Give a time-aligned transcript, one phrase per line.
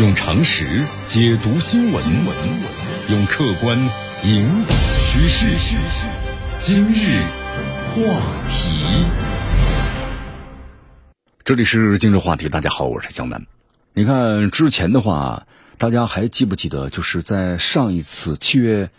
[0.00, 2.04] 用常识解读新闻，
[3.10, 3.78] 用客观
[4.24, 5.46] 引导趋势。
[6.58, 7.22] 今日
[7.94, 9.06] 话题，
[11.44, 12.48] 这里是今日话题。
[12.48, 13.46] 大家好，我是江南。
[13.92, 15.46] 你看之前的话，
[15.78, 16.90] 大家还记不记得？
[16.90, 18.90] 就是在上一次七月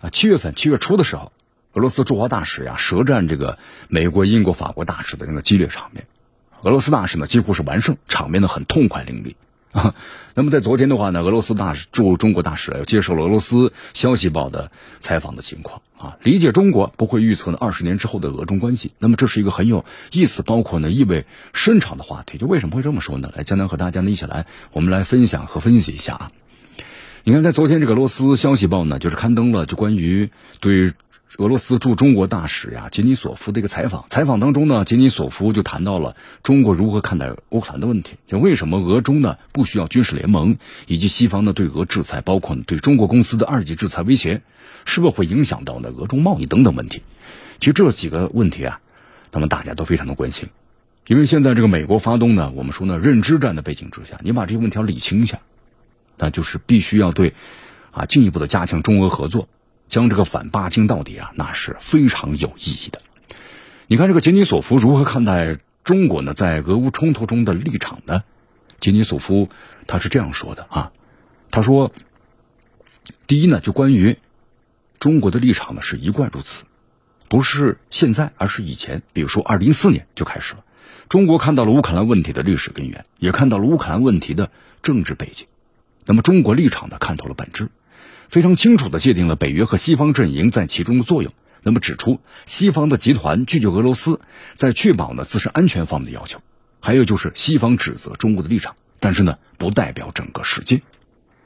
[0.00, 1.32] 啊七月份七月初的时候，
[1.72, 3.58] 俄罗斯驻华大使呀舌战这个
[3.88, 6.06] 美国、英国、法国大使的那个激烈场面。
[6.62, 9.34] 俄罗斯大使呢几乎是完胜，场面呢很痛快淋漓
[9.74, 9.94] 啊。
[10.36, 18.92] 那么在昨天的话呢，俄罗斯大使驻中国大使接受了俄罗斯消息报的采访的情况啊，理解中国不会预测呢二十年之后的俄中关系。
[18.98, 22.38] 那么这是一个很有意思，包括呢意味深长的话题。
[22.38, 23.30] 就为什么会这么说呢？
[23.36, 26.32] 来，江南和大家呢一起来，我们来分享和分析一下啊。
[27.22, 30.92] 你看，在昨天这个俄罗斯消息报呢，就是刊登了就关于对。
[31.36, 34.04] 俄罗斯驻中国大使呀，杰尼索夫的一个采访。
[34.08, 44.42] 采访当中呢，杰尼索夫就谈到了中国如何看待乌克兰的问题，就为什么俄中呢不需要军事联盟，以及西方呢对俄制裁，包括对中国公司的二级制裁威胁，
[44.84, 47.02] 是不是会影响到呢俄中贸易等等问题？
[47.58, 48.80] 其实这几个问题啊，
[49.32, 50.50] 那么大家都非常的关心，
[51.08, 55.40] 因为现在这个美国发动呢，我们说呢认知战的背景之下，你把这些问题要理清一下，
[56.16, 57.34] 那就是必须要对
[57.90, 59.48] 啊进一步的加强中俄合作。
[59.88, 63.00] 将这个反巴金到底啊，那是非常有意义的。
[63.86, 66.32] 你看这个杰尼索夫如何看待中国呢？
[66.32, 68.24] 在俄乌冲突中的立场呢？
[68.80, 69.48] 杰尼索夫
[69.86, 70.92] 他是这样说的啊，
[71.50, 71.92] 他说：
[73.26, 74.18] 第一呢，就关于
[74.98, 76.64] 中国的立场呢，是一贯如此，
[77.28, 79.02] 不是现在，而是以前。
[79.12, 80.64] 比如说，二零一四年就开始了，
[81.08, 84.50] 中国看到了乌克兰问题的历史根源，也看到了乌克兰问题的
[84.82, 85.46] 政治背景。
[86.06, 87.68] 那么，中国立场呢，看透了本质。
[88.28, 91.32] 非常清楚地界定了北约和西方阵营在其中的作用。
[91.62, 94.20] 那么指出，西方的集团拒绝俄罗斯
[94.56, 96.40] 在确保呢自身安全方面的要求。
[96.80, 100.82] 还有就是西方指责中国的立场，但是呢不代表整个世界。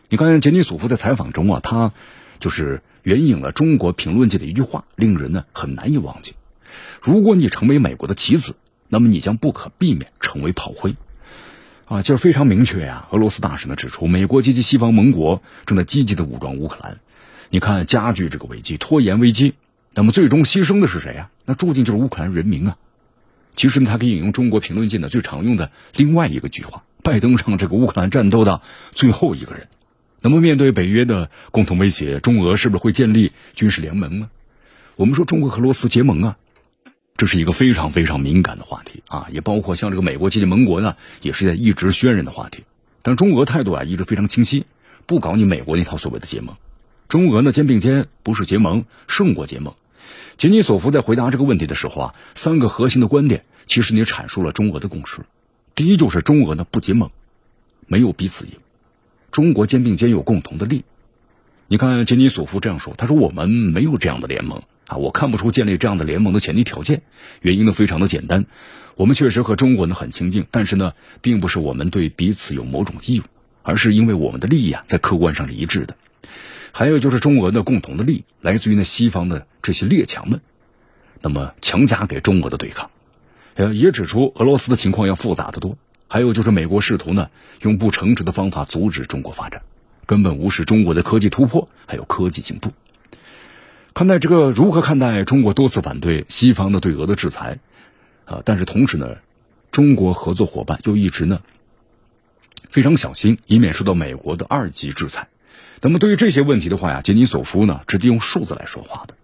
[0.09, 1.93] 你看杰尼索夫在采访中啊，他
[2.41, 6.35] 就是援引了中国评论界的一句话，令人呢很难以忘记：
[7.01, 8.57] 如果你成为美国的棋子，
[8.89, 10.97] 那么你将不可避免成为炮灰。
[11.89, 13.07] 啊，就是非常明确呀。
[13.11, 16.99] 俄罗斯大使呢指出，美国及其西方盟国正在积极的武装乌克兰，
[17.49, 19.55] 你看加剧这个危机，拖延危机，
[19.95, 21.31] 那么最终牺牲的是谁呀？
[21.47, 22.77] 那注定就是乌克兰人民啊。
[23.57, 28.61] 其实呢，他可以引用中国评论界呢最常用的另外一个句话：拜登上这个乌克兰战斗的
[28.93, 29.69] 最后一个人。
[30.21, 34.29] 那么面对北约的共同威胁，中俄是不是会建立军事联盟呢？
[34.97, 36.37] 我们说中国和俄罗斯结盟啊。
[37.19, 42.63] 这是一个非常非常敏感的话题啊，也包括像这个美国及其盟国呢，也是在一直渲染的话题。
[43.03, 44.67] 但中俄态度啊一直非常清晰，
[45.05, 46.55] 不搞你美国那套所谓的结盟。
[47.09, 49.75] 中俄呢肩并肩，不是结盟胜过结盟。
[50.37, 55.23] 杰尼索夫在回答这个问题的时候啊，三个核心的观点其实你阐述了中俄的共识。
[55.75, 57.11] 第一就是中俄呢不结盟，
[57.89, 58.53] 没有彼此赢。
[59.33, 60.85] 中国肩并肩有共同的利。
[61.67, 64.63] 你看杰尼索夫这样说，他说我们没有这样的联盟。
[64.89, 67.03] 啊，我看不出建立这样的联盟的前提条件，
[67.41, 68.47] 原因呢非常的简单，
[68.97, 73.25] 我们确实和中国呢很亲近，但是呢，并不是我们对彼此有某种义务，
[73.63, 75.95] 而是因为我们的利益啊在客观上是一致的。
[76.73, 80.41] 还有就是中俄的共同的利益来自于呢西方的这些列强们，
[81.21, 82.91] 那么强加给中俄的对抗，
[83.57, 85.77] 呃，也指出俄罗斯的情况要复杂的多。
[86.09, 87.29] 还有就是美国试图呢
[87.61, 89.61] 用不诚实的方法阻止中国发展，
[90.07, 92.73] 根本无视中国的科技突破还有科技进步。
[93.99, 97.59] 看待这个如何看待中国多次反对西方的对俄的制裁，
[98.27, 99.17] 啊，但是同时呢，
[99.73, 101.41] 中国合作伙伴又一直呢
[102.69, 105.27] 非常小心，以免受到美国的二级制裁。
[105.81, 109.17] 那么对于这些问题的话呀，杰尼索夫呢直接用数字来说话的。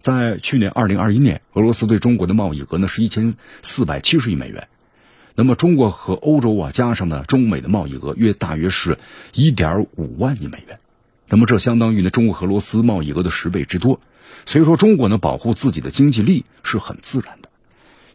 [0.00, 4.66] 在去年二零二一年，俄罗斯对中国的贸易额呢是一千四百七十亿美元，
[5.36, 8.98] 那么中国和欧洲啊加上呢中美的贸易额约大约是
[9.32, 10.80] 一点五万亿美元，
[11.28, 14.00] 那么这相当于呢中国和俄罗斯贸易额的十倍之多。
[14.46, 17.48] 所以说，中国呢保护自己的经济利益是很自然的。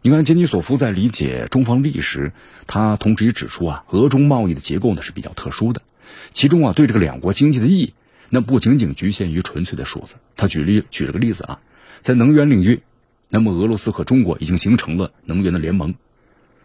[0.02, 2.32] 你看，杰尼索夫在理解中方利益时，
[2.66, 5.80] 他同时也指出啊，俄中贸易的结构呢是比较特殊的，
[6.32, 7.94] 其中啊对这个两国经济的意义，
[8.28, 10.16] 那不仅仅局限于纯粹的数字。
[10.36, 11.60] 他举例举了个例子啊，
[12.02, 12.82] 在能源领域，
[13.30, 15.94] 那么俄罗斯和中国已经形成了能源的联盟，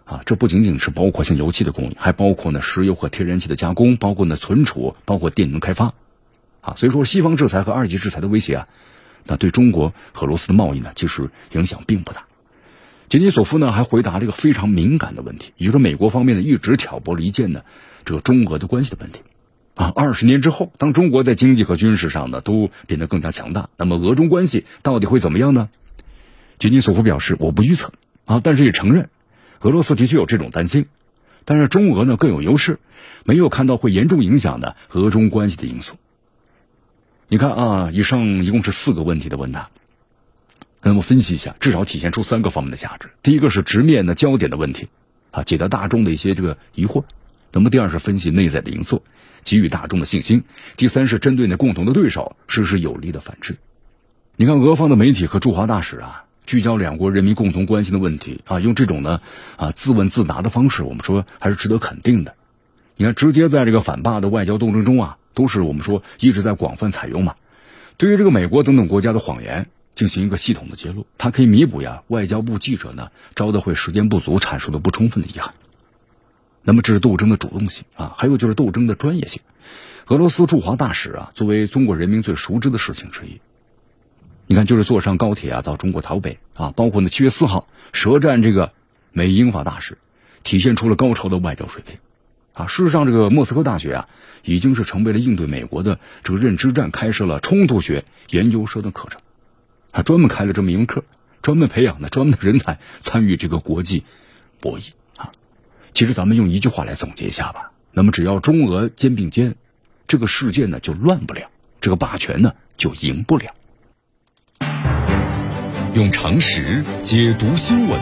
[0.04, 5.94] 啊，这不仅仅是包括像油气的供应，还包括呢石油和天然气的加工，包括呢存储，包括电能开发，
[6.60, 8.68] 啊，所以说西方制裁和二级制裁的威胁啊。
[9.26, 12.26] 那对中国和俄罗斯的贸易呢，其实影响并不大。
[13.10, 17.64] 杰尼索夫呢还回答了一个非常敏感的问题，也就是美国方面呢一直挑拨离间呢
[18.06, 19.22] 这个中俄的关系的问题。
[19.76, 25.70] 啊，二十年之后，当中国在经济和军事上呢都变得更加强大，那么俄中关系到底会怎么样呢？
[26.58, 27.94] 杰尼索夫表示，我不预测
[28.26, 29.10] 啊，但是也承认
[29.62, 30.88] 俄罗斯的确有这种担心。
[31.46, 32.80] 但是中俄呢更有优势，
[33.24, 35.96] 没有看到会严重影响的俄中关系的因素。
[37.32, 39.70] 你看啊，以上一共是四个问题的问答，
[40.82, 43.08] 那么分析一下，至少体现出三个方面的价值。
[43.22, 44.88] 第一个是直面的焦点的问题，
[45.30, 47.04] 啊，解答大众的一些这个疑惑；
[47.52, 49.04] 那么第二是分析内在的因素，
[49.44, 50.40] 给予大众的信心；
[50.76, 53.58] 第三是针对那共同的对手实施有力的反制。
[54.36, 59.22] 你看，俄方的媒体和驻华大使啊，聚焦两国人民共同关心的问题啊，用这种呢
[59.56, 62.34] 啊自问自答的方式，我们说还是值得肯定的。
[62.96, 67.36] 你看，直接在这个反霸的外交斗争中啊，都是我们说一直在广泛采用嘛。
[67.96, 75.54] 对于这个美国等等国家的谎言进行一个系统的揭露，它可以弥补呀外交部记者呢招的会时间不足、阐述的不充分的遗憾。
[76.62, 79.42] 那么这是斗争的主动性啊，还有就是斗争的专业性。
[80.08, 83.40] 俄罗斯驻华大使啊，作为中国人民最熟知的事情之一。
[84.46, 88.74] 你看，就是坐上高铁啊，到中国台北啊，包括呢七月四号舌战这个
[89.14, 89.98] 美英法大使，
[90.44, 91.98] 体现出了高超的外交水平
[92.60, 92.68] 啊。
[92.68, 94.08] 事实上，这个莫斯科大学啊，
[94.44, 99.22] 已经是成为了应对美国的这个认知战，开设了冲突学研究生的课程，
[99.92, 101.04] 还专门开了这么一门课，
[101.42, 104.04] 专门培养的专门的人才参与这个国际
[104.60, 105.32] 博弈啊。
[105.94, 109.56] 其实咱们用一句话来总结一下吧，那么只要中俄肩并肩，
[110.08, 111.50] 这个世界呢就乱不了，
[111.82, 113.48] 这个霸权呢就赢不了。
[115.96, 118.00] 用常识解读新闻，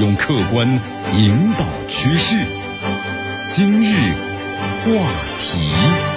[0.00, 0.68] 用客观
[1.16, 2.61] 引导趋势。
[3.54, 4.14] 今日
[4.82, 4.90] 话
[5.36, 6.11] 题。